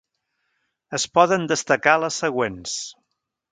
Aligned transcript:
Es 0.99 1.05
poden 1.19 1.45
destacar 1.53 1.95
les 2.05 2.19
següents. 2.25 2.77